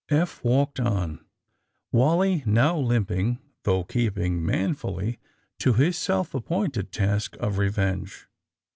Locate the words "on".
0.79-1.23